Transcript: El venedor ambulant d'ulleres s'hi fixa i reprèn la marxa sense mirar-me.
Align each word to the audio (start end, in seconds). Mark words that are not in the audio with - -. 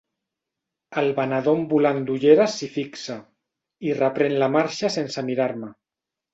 El 1.01 1.09
venedor 1.19 1.57
ambulant 1.59 2.01
d'ulleres 2.07 2.55
s'hi 2.63 2.71
fixa 2.79 3.19
i 3.91 3.95
reprèn 4.03 4.37
la 4.45 4.51
marxa 4.59 4.95
sense 4.99 5.29
mirar-me. 5.33 5.75